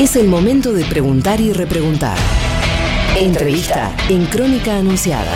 [0.00, 2.16] Es el momento de preguntar y repreguntar.
[3.18, 5.32] Entrevista en Crónica Anunciada.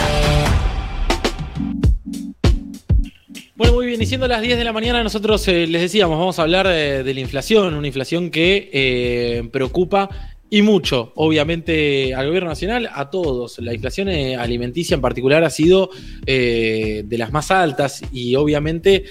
[3.57, 6.39] Bueno, muy bien, y siendo las 10 de la mañana, nosotros eh, les decíamos, vamos
[6.39, 10.09] a hablar de, la inflación, una inflación que eh, preocupa
[10.49, 13.59] y mucho, obviamente, al gobierno nacional, a todos.
[13.59, 15.89] La inflación eh, alimenticia en particular ha sido
[16.25, 19.03] de las más altas y obviamente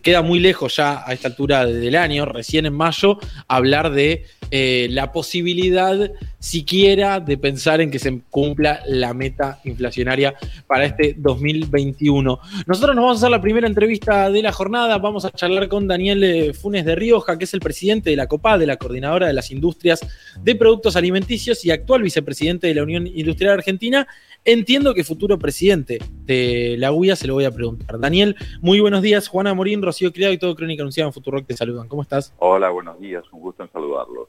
[0.00, 5.12] queda muy lejos ya a esta altura del año, recién en mayo, hablar de la
[5.12, 10.34] posibilidad siquiera de pensar en que se cumpla la meta inflacionaria
[10.66, 12.38] para este 2021.
[12.66, 15.86] Nosotros nos vamos a hacer la primera entrevista de la jornada, vamos a charlar con
[15.86, 19.32] Daniel Funes de Rioja, que es el presidente de la COPA, de la Coordinadora de
[19.32, 20.00] las Industrias
[20.42, 24.06] de Productos alimenticios y actual vicepresidente de la Unión Industrial Argentina.
[24.44, 28.00] Entiendo que futuro presidente de la UIA se lo voy a preguntar.
[28.00, 29.28] Daniel, muy buenos días.
[29.28, 31.86] Juana Morín, Rocío Criado y todo Crónica Anunciada en Futuro te saludan.
[31.86, 32.34] ¿Cómo estás?
[32.38, 33.24] Hola, buenos días.
[33.30, 34.28] Un gusto en saludarlos.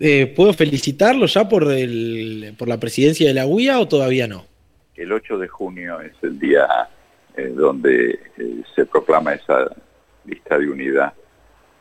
[0.00, 4.44] Eh, ¿Puedo felicitarlo ya por, el, por la presidencia de la UIA o todavía no?
[4.94, 6.66] El 8 de junio es el día
[7.36, 9.70] eh, donde eh, se proclama esa
[10.24, 11.12] lista de unidad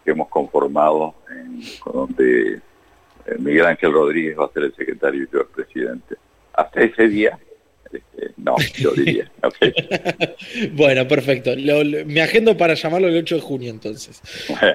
[0.06, 5.28] que hemos conformado, en, donde eh, Miguel Ángel Rodríguez va a ser el secretario y
[5.32, 6.16] yo el presidente.
[6.54, 7.40] Hasta ese día,
[7.92, 9.32] este, no, yo diría.
[10.74, 11.52] bueno, perfecto.
[12.06, 14.22] me agendo para llamarlo el 8 de junio entonces.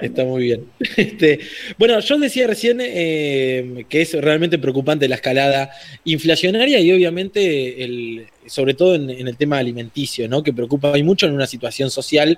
[0.01, 0.65] Está muy bien.
[0.95, 1.39] Este,
[1.77, 5.69] bueno, yo decía recién eh, que es realmente preocupante la escalada
[6.05, 10.43] inflacionaria y obviamente el, sobre todo en, en el tema alimenticio, ¿no?
[10.43, 12.37] que preocupa y mucho en una situación social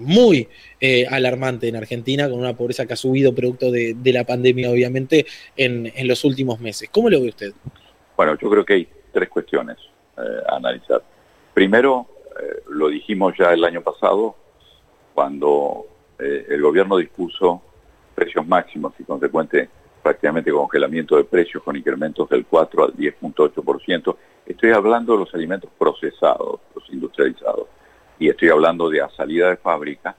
[0.00, 0.48] muy
[0.80, 5.26] eh, alarmante en Argentina, con una pobreza que ha subido producto de, la pandemia, obviamente,
[5.56, 6.88] en, los últimos meses.
[6.90, 7.52] ¿Cómo lo ve usted?
[8.16, 9.76] Bueno, yo creo que hay tres cuestiones
[10.16, 11.02] eh, analizar.
[11.54, 12.06] Primero,
[12.40, 14.36] eh, lo dijimos ya el año pasado,
[15.14, 15.86] cuando
[16.18, 17.62] el gobierno dispuso
[18.14, 19.70] precios máximos y consecuente
[20.02, 24.16] prácticamente congelamiento de precios con incrementos del 4 al 10.8%.
[24.46, 27.68] Estoy hablando de los alimentos procesados, los industrializados
[28.18, 30.14] y estoy hablando de a salida de fábrica,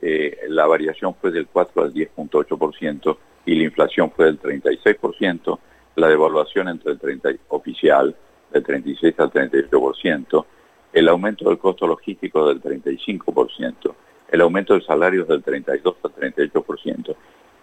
[0.00, 5.58] eh, la variación fue del 4 al 10.8% y la inflación fue del 36%,
[5.96, 8.14] la devaluación entre el 30 oficial
[8.52, 10.44] del 36 al 38%,
[10.92, 13.94] el aumento del costo logístico del 35%,
[14.30, 17.16] el aumento de salarios del 32 al 38%,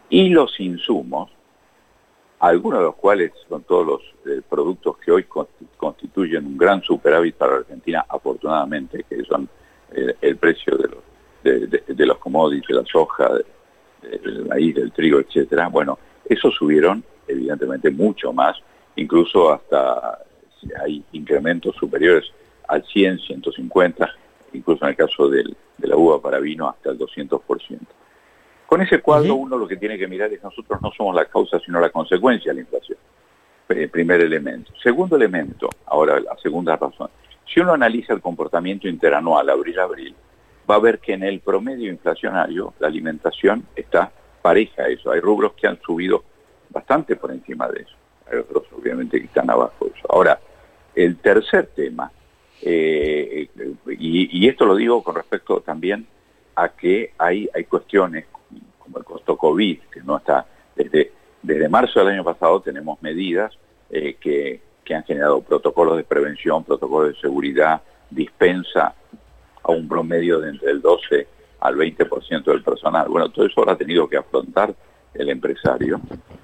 [0.10, 1.32] y los insumos,
[2.40, 5.26] algunos de los cuales son todos los eh, productos que hoy
[5.78, 9.50] constituyen un gran superávit para Argentina, afortunadamente, que son
[9.90, 13.30] el precio de los, de, los commodities, de la soja,
[14.02, 18.58] del maíz, del trigo, etcétera, bueno, esos subieron evidentemente mucho más,
[18.96, 20.20] incluso hasta
[20.82, 22.32] hay incrementos superiores
[22.68, 24.10] al 100, 150,
[24.54, 27.80] incluso en el caso del, de la uva para vino hasta el 200%.
[28.66, 31.58] Con ese cuadro uno lo que tiene que mirar es nosotros no somos la causa
[31.60, 32.98] sino la consecuencia de la inflación.
[33.66, 34.74] Primer elemento.
[34.82, 37.10] Segundo elemento, ahora la segunda razón,
[37.46, 40.14] si uno analiza el comportamiento interanual abril-abril,
[40.70, 45.12] va a ver que en el promedio inflacionario la alimentación está pareja a eso.
[45.12, 46.24] Hay rubros que han subido
[46.70, 47.96] bastante por encima de eso.
[48.30, 50.08] Hay otros obviamente que están abajo de eso.
[50.10, 50.40] Ahora,
[51.06, 52.12] el tercer tema,
[52.62, 53.50] eh,
[53.88, 56.08] y, esto lo digo con respecto también
[56.56, 58.26] a que hay, hay cuestiones
[58.80, 63.54] como el costo COVID, que no está, desde, desde marzo del año pasado tenemos medidas
[63.90, 68.96] eh, que que han generado protocolos de prevención, protocolos de seguridad, dispensa
[69.62, 71.28] a un promedio de entre el 12
[71.60, 73.10] al 20% del personal.
[73.10, 74.74] Bueno, todo eso ahora ha tenido que afrontar
[75.14, 76.00] el empresario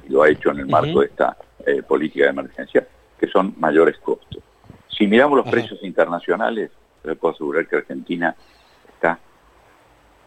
[0.06, 2.86] y lo ha hecho en el marco de esta eh, política de emergencia,
[3.24, 4.44] que son mayores costos.
[4.90, 6.72] Si miramos los precios internacionales,
[7.06, 8.36] les puedo asegurar que Argentina
[8.94, 9.18] está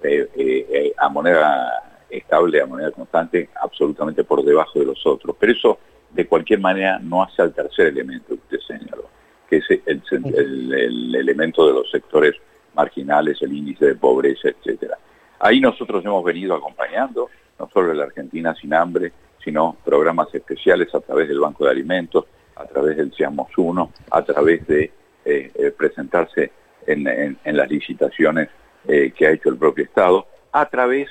[0.02, 5.36] eh, eh, a moneda estable, a moneda constante, absolutamente por debajo de los otros.
[5.38, 5.78] Pero eso
[6.10, 9.10] de cualquier manera no hace al tercer elemento que usted señaló,
[9.46, 12.34] que es el, elemento de los sectores
[12.74, 14.96] marginales, el índice de pobreza, etcétera.
[15.38, 17.28] Ahí nosotros hemos venido acompañando,
[17.58, 19.12] no solo la Argentina sin hambre,
[19.44, 22.24] sino programas especiales a través del Banco de Alimentos,
[22.56, 24.92] a través del Seamos Uno, a través de
[25.24, 26.52] eh, eh, presentarse
[26.86, 28.48] en, las licitaciones
[28.86, 31.08] eh, que ha hecho el propio Estado, a través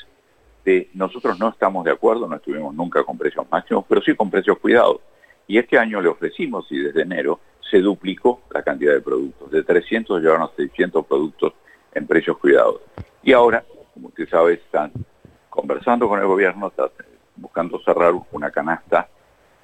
[0.94, 4.58] nosotros no estamos de acuerdo, no estuvimos nunca con precios máximos, pero sí con precios
[4.58, 5.00] cuidados.
[5.48, 7.40] Y este año le ofrecimos y desde enero
[7.70, 9.52] se duplicó la cantidad de productos.
[9.52, 11.54] De 300 llegaron a 600 productos
[11.94, 12.82] en precios cuidados.
[13.22, 13.64] Y ahora,
[13.94, 14.92] como usted sabe, están
[15.52, 16.90] conversando con el gobierno, están
[17.36, 19.08] buscando cerrar una canasta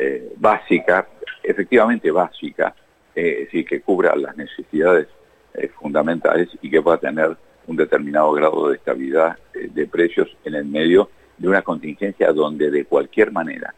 [0.01, 1.07] eh, básica,
[1.43, 2.73] efectivamente básica,
[3.15, 5.07] eh, es decir, que cubra las necesidades
[5.53, 7.35] eh, fundamentales y que pueda tener
[7.67, 12.85] un determinado grado de estabilidad de precios en el medio de una contingencia donde de
[12.85, 13.73] cualquier manera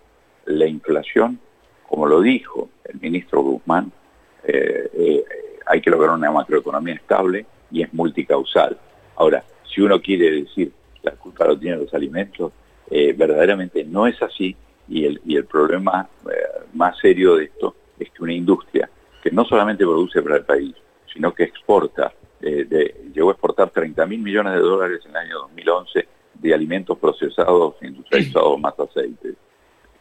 [0.45, 1.39] la inflación,
[1.87, 3.91] como lo dijo el ministro Guzmán,
[4.45, 5.25] eh, eh,
[5.65, 8.77] hay que lograr una macroeconomía estable y es multicausal.
[9.15, 10.71] Ahora, si uno quiere decir
[11.01, 12.51] la culpa lo tienen los alimentos,
[12.89, 14.55] eh, verdaderamente no es así
[14.87, 16.07] y el, y el problema
[16.73, 18.89] más serio de esto es que una industria
[19.21, 20.75] que no solamente produce para el país,
[21.11, 25.39] sino que exporta, de, llegó a exportar 30 mil millones de dólares en el año
[25.39, 29.35] 2011 de alimentos procesados, industrializados, más aceites,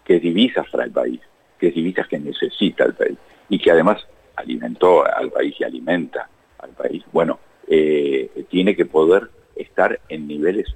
[0.05, 1.20] que divisas para el país,
[1.58, 3.19] que divisas que necesita el país
[3.49, 7.38] y que además alimentó al país y alimenta al país, bueno,
[7.69, 10.67] eh, tiene que poder estar en niveles,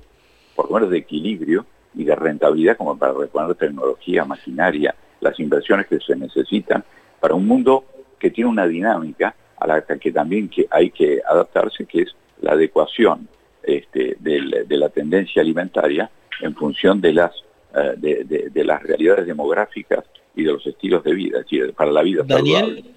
[0.55, 5.87] por lo menos de equilibrio y de rentabilidad como para reponer tecnología, maquinaria, las inversiones
[5.87, 6.85] que se necesitan
[7.19, 7.85] para un mundo
[8.19, 12.53] que tiene una dinámica a la que también que hay que adaptarse, que es la
[12.53, 13.29] adecuación
[13.63, 16.11] este, de, la tendencia alimentaria
[16.41, 17.33] en función de las,
[17.75, 20.05] eh, de, las realidades demográficas
[20.35, 22.96] y de los estilos de vida, es decir, para la vida Daniel,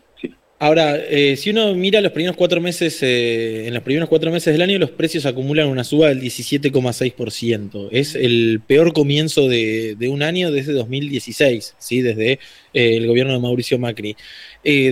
[0.62, 4.52] Ahora, eh, si uno mira los primeros cuatro meses, eh, en los primeros cuatro meses
[4.52, 7.88] del año, los precios acumulan una suba del 17,6%.
[7.94, 12.02] Es el peor comienzo de, un año desde 2016, ¿sí?
[12.02, 12.34] desde
[12.74, 14.18] eh, el gobierno de Mauricio Macri.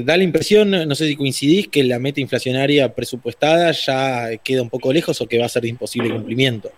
[0.06, 4.70] da la impresión, no sé si coincidís, que la meta inflacionaria presupuestada ya queda un
[4.70, 6.72] poco lejos o que va a ser de imposible cumplimiento.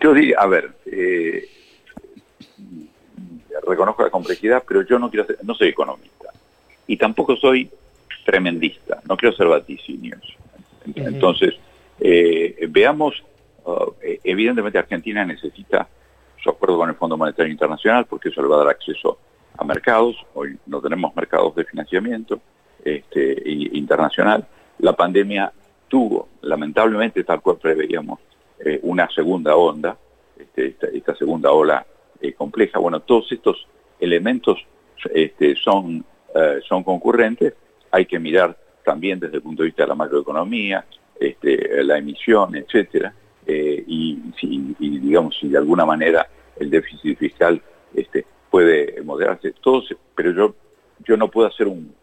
[0.00, 0.70] Yo diría, a ver,
[3.66, 6.30] reconozco la complejidad, pero yo no quiero no soy economista
[6.86, 7.68] y tampoco soy
[8.28, 10.20] tremendista, no quiero ser vaticinios.
[10.94, 11.54] Entonces,
[11.98, 13.24] eh, veamos,
[13.64, 15.88] uh, eh, evidentemente Argentina necesita
[16.42, 19.16] su acuerdo con el Fondo Monetario Internacional porque eso le va a dar acceso
[19.56, 22.38] a mercados, hoy no tenemos mercados de financiamiento
[22.84, 24.46] este, internacional,
[24.80, 25.50] la pandemia
[25.88, 28.20] tuvo, lamentablemente, tal cual preveíamos,
[28.62, 29.96] eh, una segunda onda,
[30.38, 31.86] este, esta, segunda ola
[32.36, 32.78] compleja.
[32.78, 33.66] Bueno, todos estos
[33.98, 34.58] elementos
[35.14, 36.04] este, son,
[36.68, 37.54] son concurrentes
[37.90, 40.84] hay que mirar también desde el punto de vista de la macroeconomía,
[41.18, 43.12] este, la emisión, etcétera,
[43.46, 47.60] eh, y, si, digamos si de alguna manera el déficit fiscal
[47.94, 50.54] este, puede moderarse, todos, pero yo,
[51.06, 51.94] yo no puedo hacer un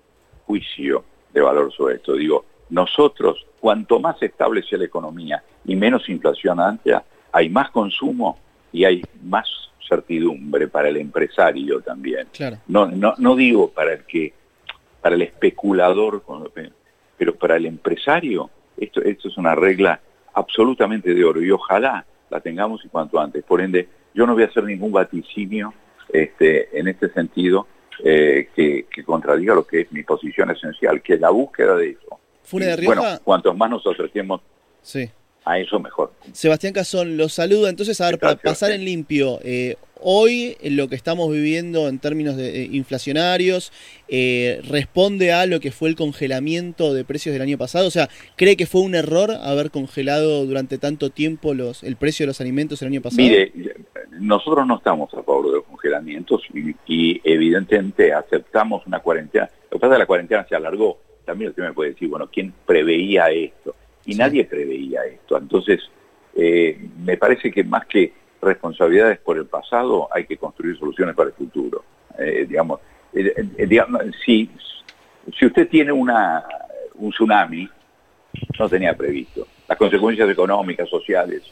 [0.45, 1.03] juicio
[1.33, 2.13] de valor sobre esto.
[2.13, 6.95] Digo, nosotros, cuanto más estable sea la economía y menos inflación antes,
[7.31, 8.39] hay más consumo
[8.71, 9.47] y hay más
[9.87, 12.27] certidumbre para el empresario también.
[12.67, 14.33] No, no, no digo para el que
[15.05, 16.23] para el especulador,
[17.15, 20.01] pero para el empresario esto, esto es una regla
[20.33, 23.43] absolutamente de oro y ojalá la tengamos y cuanto antes.
[23.43, 25.75] Por ende, yo no voy a hacer ningún vaticinio
[26.11, 27.67] este, en este sentido
[28.03, 32.19] eh, que, contradiga lo que es mi posición esencial, que es la búsqueda de eso.
[32.83, 34.41] bueno, cuantos más nos acerquemos
[34.81, 35.07] sí.
[35.43, 36.13] a eso, mejor.
[36.33, 37.69] Sebastián Cazón, los saluda.
[37.69, 42.37] Entonces, a ver, para pasar en limpio, eh, hoy lo que estamos viviendo en términos
[42.37, 43.71] de, eh, inflacionarios
[44.07, 47.87] eh, responde a lo que fue el congelamiento de precios del año pasado?
[47.87, 52.23] O sea, ¿cree que fue un error haber congelado durante tanto tiempo los, el precio
[52.23, 53.21] de los alimentos el año pasado?
[53.21, 53.51] Mire,
[54.19, 59.49] nosotros no estamos a favor de los congelamientos y, evidentemente aceptamos una cuarentena.
[59.71, 60.97] Lo que pasa es que la cuarentena se alargó.
[61.25, 63.75] También usted me puede decir, bueno, ¿quién preveía esto?
[64.05, 65.37] Y nadie preveía esto.
[65.37, 65.81] Entonces,
[66.35, 68.13] eh, me parece que más que
[68.45, 71.83] responsabilidades por el pasado, hay que construir soluciones para el futuro.
[72.17, 72.79] Eh, digamos,
[73.13, 74.49] eh, eh, si,
[75.37, 76.45] si usted tiene una,
[76.95, 77.67] un tsunami,
[78.57, 79.47] no tenía previsto.
[79.67, 81.43] Las consecuencias económicas, sociales,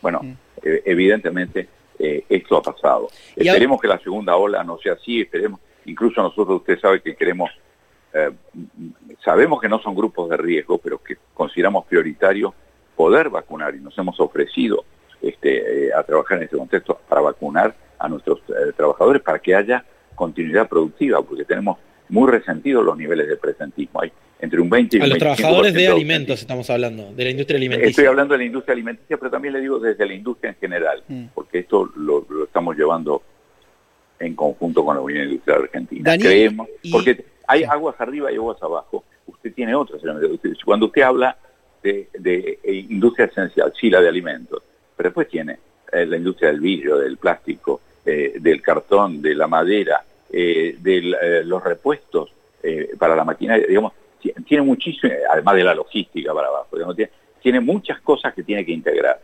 [0.00, 0.20] bueno,
[0.62, 1.68] evidentemente
[1.98, 3.08] esto ha pasado.
[3.34, 7.50] esperemos que la segunda ola no sea así, esperemos, incluso nosotros usted sabe que queremos,
[9.24, 12.54] sabemos que no son grupos de riesgo, pero que consideramos prioritario
[12.94, 14.84] poder vacunar y nos hemos ofrecido
[15.28, 19.54] este, eh, a trabajar en este contexto para vacunar a nuestros eh, trabajadores para que
[19.54, 21.78] haya continuidad productiva, porque tenemos
[22.08, 24.00] muy resentidos los niveles de presentismo.
[24.00, 27.30] Hay entre un 20 y un A los trabajadores de alimentos estamos hablando, de la
[27.30, 27.90] industria alimenticia.
[27.90, 31.02] Estoy hablando de la industria alimenticia, pero también le digo desde la industria en general,
[31.08, 31.24] mm.
[31.34, 33.22] porque esto lo, estamos llevando
[34.18, 36.16] en conjunto con la Unión Industrial Argentina.
[36.18, 39.04] Creemos, porque hay aguas arriba y aguas abajo.
[39.26, 40.00] Usted tiene otras.
[40.64, 41.36] Cuando usted habla
[41.82, 44.62] de, de industria esencial, sí, la de alimentos,
[44.96, 45.58] pero después tiene
[45.92, 51.44] eh, la industria del vidrio, del plástico, eh, del cartón, de la madera, eh, de
[51.44, 52.30] los repuestos
[52.98, 53.92] para la maquinaria, digamos,
[54.44, 56.76] tiene muchísimo, además de la logística para abajo,
[57.40, 59.20] tiene, muchas cosas que tiene que integrar.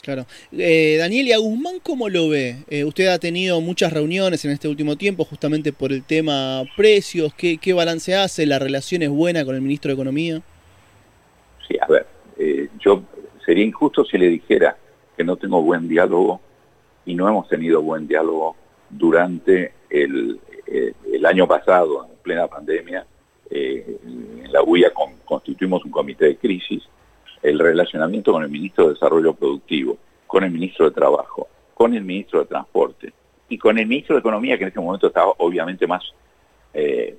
[0.00, 0.24] Claro.
[0.50, 2.56] Daniel, ¿y a Guzmán cómo lo ve?
[2.86, 7.34] usted ha tenido muchas reuniones en este último tiempo justamente por el tema precios.
[7.34, 8.46] ¿Qué, qué balance hace?
[8.46, 10.40] ¿La relación es buena con el ministro de Economía?
[11.68, 12.06] Sí, a ver,
[12.78, 13.02] yo
[13.46, 14.76] sería injusto si le dijera
[15.16, 16.40] que no tengo buen diálogo
[17.06, 18.56] y no hemos tenido buen diálogo
[18.90, 23.06] durante el, eh, el año pasado, en plena pandemia,
[23.48, 24.92] eh, en la UIA
[25.24, 26.82] constituimos un comité de crisis,
[27.42, 32.02] el relacionamiento con el ministro de Desarrollo Productivo, con el ministro de Trabajo, con el
[32.02, 33.12] ministro de Transporte
[33.48, 36.02] y con el ministro de Economía, que en ese momento estaba obviamente más
[36.74, 37.16] eh,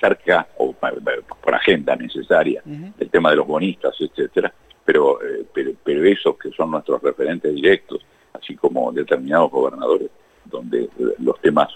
[0.00, 2.62] cerca o por agenda necesaria
[2.98, 4.52] el tema de los bonistas, etcétera,
[4.90, 5.20] pero,
[5.54, 10.08] pero, pero esos que son nuestros referentes directos, así como determinados gobernadores,
[10.46, 10.88] donde
[11.20, 11.68] los temas,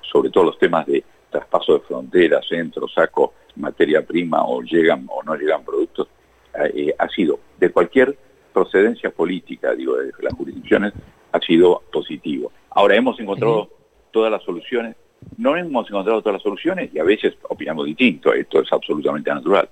[0.00, 5.22] sobre todo los temas de traspaso de fronteras, centro, saco, materia prima o llegan o
[5.22, 6.08] no llegan productos,
[6.72, 8.16] eh, ha sido de cualquier
[8.54, 10.94] procedencia política, digo, de las jurisdicciones,
[11.32, 12.52] ha sido positivo.
[12.70, 13.68] Ahora hemos encontrado
[14.12, 14.96] todas las soluciones,
[15.36, 19.68] no hemos encontrado todas las soluciones y a veces opinamos distinto, esto es absolutamente natural.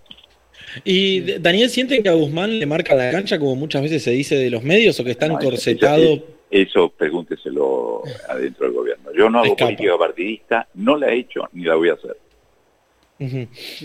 [0.82, 4.36] ¿Y Daniel siente que a Guzmán le marca la cancha, como muchas veces se dice
[4.36, 6.22] de los medios, o que está encorsetado?
[6.50, 9.10] Eso pregúnteselo adentro del gobierno.
[9.16, 12.16] Yo no hago política partidista, no la he hecho ni la voy a hacer.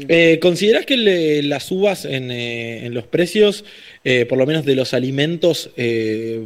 [0.07, 3.65] Eh, ¿Consideras que las subas en, eh, los precios,
[4.03, 5.71] eh, por lo menos de los alimentos,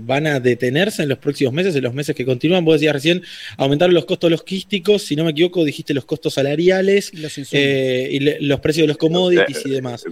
[0.02, 2.66] van a detenerse en los próximos meses, en los meses que continúan?
[2.66, 3.22] Vos decías recién,
[3.58, 8.84] aumentar los costos logísticos, si no me equivoco, dijiste los costos salariales y los precios
[8.84, 10.06] de los commodities y demás.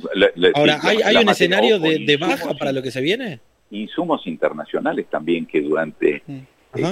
[0.54, 3.40] Ahora, ¿hay, un escenario de, baja para lo que se viene?
[3.72, 6.24] Insumos internacionales también que durante,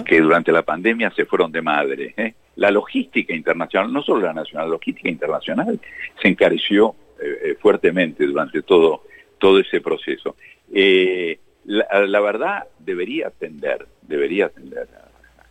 [0.05, 2.13] que durante la pandemia se fueron de madre.
[2.17, 2.33] ¿eh?
[2.59, 5.79] La logística internacional, no solo la nacional, la logística internacional
[6.21, 9.03] se encareció eh, eh, fuertemente durante todo,
[9.37, 10.35] todo ese proceso.
[10.73, 14.89] Eh, la, verdad debería tender, debería atender.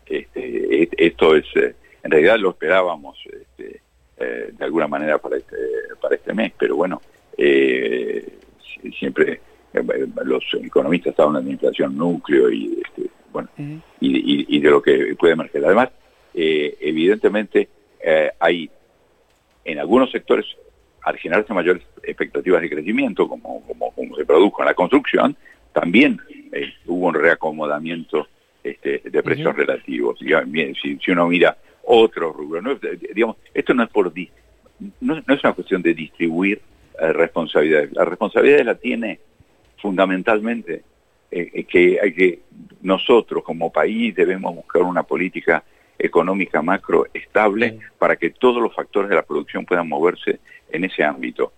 [0.04, 3.80] Este, esto es, en realidad lo esperábamos este,
[4.18, 5.56] de alguna manera para este,
[6.00, 7.00] para este mes, pero bueno,
[8.98, 9.40] siempre
[10.24, 13.48] los economistas hablan de inflación núcleo y este, bueno,
[14.00, 15.64] y de lo que puede emerger.
[15.64, 15.90] Además,
[16.40, 17.68] eh, evidentemente
[17.98, 18.70] eh, hay
[19.64, 20.46] en algunos sectores,
[21.02, 25.36] al generarse mayores expectativas de crecimiento, como, como, se produjo en la construcción,
[25.72, 26.20] también
[26.52, 28.28] eh, hubo un reacomodamiento
[28.62, 30.16] este, de precios relativos.
[30.80, 32.78] si, si, uno mira otro rubro, ¿no?
[33.12, 34.12] digamos, esto no es por
[35.00, 36.60] no, no, es una cuestión de distribuir
[37.00, 37.92] responsabilidades.
[37.94, 39.18] La responsabilidad la tiene
[39.82, 40.84] fundamentalmente
[41.30, 42.38] que hay que
[42.82, 45.64] nosotros como país debemos buscar una política
[45.98, 50.38] económica macro estable para que todos los factores de la producción puedan moverse
[50.70, 51.52] en ese ámbito.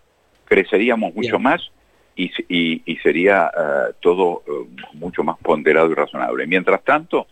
[0.46, 1.70] Creceríamos mucho más
[2.16, 4.50] y, y, sería eh, todo eh,
[4.94, 6.46] mucho más ponderado y razonable.
[6.46, 7.26] Mientras tanto,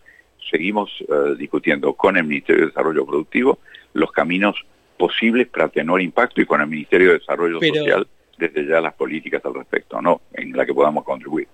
[0.49, 3.59] seguimos eh, discutiendo con el Ministerio de Desarrollo Productivo
[3.93, 4.55] los caminos
[4.97, 9.43] posibles para tener impacto y con el Ministerio de Desarrollo Social desde ya las políticas
[9.45, 10.21] al respecto, ¿no?
[10.33, 11.47] En la que podamos contribuir.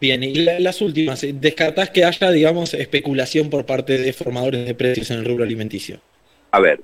[0.00, 5.10] Bien, y las últimas, ¿descartás que haya, digamos, especulación por parte de formadores de precios
[5.10, 5.98] en el rubro alimenticio?
[6.52, 6.80] A ver,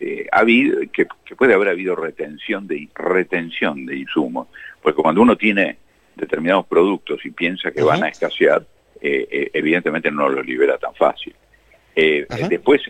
[0.00, 4.48] eh, ha habido, que, puede haber habido retención de, retención de insumos,
[4.82, 5.78] porque cuando uno tiene
[6.14, 8.66] determinados productos y piensa que van a escasear,
[9.00, 11.34] eh, eh, evidentemente no los libera tan fácil.
[11.94, 12.82] después,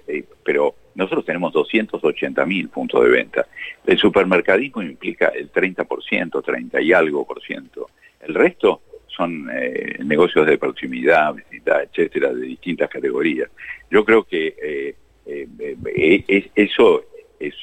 [0.42, 3.46] pero nosotros tenemos 280 mil puntos de venta.
[3.86, 7.90] El supermercadismo implica el 30%, 30 y algo por ciento.
[8.20, 8.80] El resto
[9.16, 13.50] son eh, negocios de proximidad, etcétera, de distintas categorías.
[13.90, 14.94] Yo creo que eh,
[15.26, 17.04] eh, eso
[17.40, 17.54] es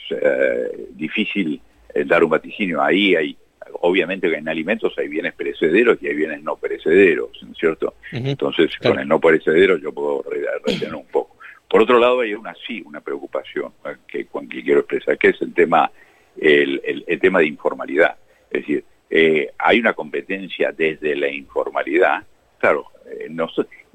[0.91, 1.61] difícil
[2.05, 2.81] dar un vaticinio.
[2.81, 3.37] Ahí hay,
[3.81, 7.95] obviamente que en alimentos hay bienes perecederos y hay bienes no perecederos, ¿no es cierto?
[8.11, 10.25] Entonces, con el no perecedero yo puedo
[10.65, 11.37] retener un poco.
[11.69, 13.73] Por otro lado, hay una sí, una preocupación
[14.07, 15.91] que, que quiero expresar, que es el tema,
[16.37, 18.15] el, el tema de informalidad.
[18.51, 22.23] Es decir, eh, hay una competencia desde la informalidad.
[22.57, 23.29] Claro, eh,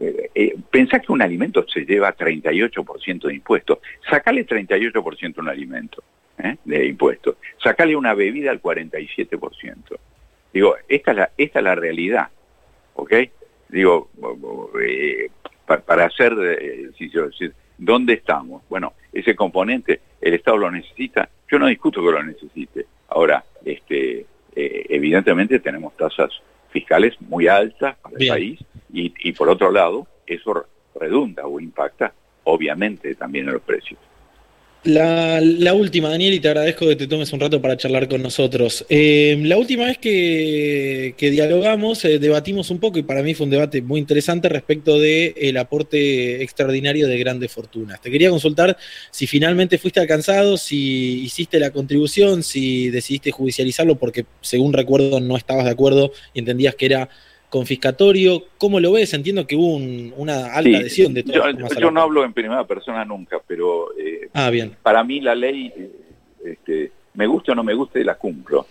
[0.00, 3.79] eh, eh pensá que un alimento se lleva 38% de impuestos.
[4.09, 6.03] Sacale 38% a un alimento
[6.65, 7.37] de impuestos.
[7.61, 9.99] Sacale una bebida al 47%.
[10.53, 12.29] Digo, esta es la, esta es la realidad.
[12.95, 13.12] ¿Ok?
[13.69, 14.11] Digo,
[15.67, 18.62] para, hacer, decir, ¿dónde estamos?
[18.69, 21.29] Bueno, ese componente, el Estado lo necesita.
[21.50, 22.87] Yo no discuto que lo necesite.
[23.09, 24.27] Ahora, este
[24.61, 26.33] eh, evidentemente tenemos tasas
[26.71, 28.61] fiscales muy altas para el país
[28.93, 32.12] y, y por otro lado eso redunda o impacta
[32.43, 34.00] obviamente también en los precios.
[34.88, 38.87] La, última, Daniel, y te agradezco que te tomes un rato para charlar con nosotros.
[38.88, 43.50] Eh, la última vez que, dialogamos, eh, debatimos un poco, y para mí fue un
[43.50, 48.00] debate muy interesante respecto del el aporte extraordinario de grandes fortunas.
[48.00, 48.78] Te quería consultar
[49.11, 55.37] si finalmente fuiste alcanzado, si hiciste la contribución, si decidiste judicializarlo, porque según recuerdo no
[55.37, 57.11] estabas de acuerdo y entendías que era
[57.50, 58.45] confiscatorio.
[58.59, 59.14] ¿Cómo lo ves?
[59.14, 59.76] Entiendo que hubo
[60.17, 61.50] una alta adhesión de todo.
[61.50, 64.76] Yo, yo no hablo en primera persona nunca, pero eh, ah, bien.
[64.83, 65.90] para mí la ley, eh,
[66.45, 68.67] este, me guste o no me guste, la cumplo.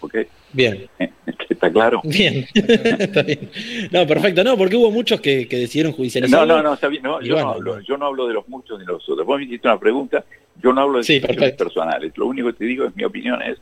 [0.00, 0.16] ¿Ok?
[0.52, 0.88] Bien.
[1.48, 2.00] ¿Está claro?
[2.04, 3.50] Bien, está bien.
[3.90, 4.44] No, perfecto.
[4.44, 6.46] No, porque hubo muchos que, decidieron judicializar.
[6.46, 7.02] No, no, no, está bien.
[7.02, 9.26] No, yo, no hablo, yo no hablo de los muchos ni los otros.
[9.26, 10.24] Vos me hiciste una pregunta,
[10.62, 12.16] yo no hablo de sí, personales.
[12.16, 13.58] Lo único que te digo es mi opinión es,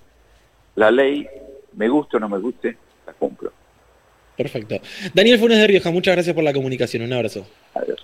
[0.75, 1.27] la ley,
[1.75, 3.53] me guste o no me guste, la cumplo.
[4.37, 4.81] Perfecto.
[5.15, 7.03] Daniel Funes de Rioja, muchas gracias por la comunicación.
[7.03, 7.47] Un abrazo.
[7.75, 7.99] Adiós.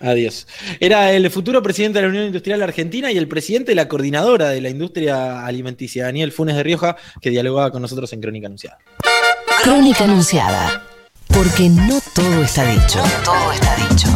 [0.00, 0.46] Adiós.
[0.80, 4.50] Era el futuro presidente de la Unión Industrial Argentina y el presidente de la coordinadora
[4.50, 8.78] de la industria alimenticia, Daniel Funes de Rioja, que dialogaba con nosotros en Crónica Anunciada.
[9.62, 10.88] Crónica Anunciada.
[11.28, 12.98] Porque no todo está dicho.
[12.98, 14.12] No todo está dicho.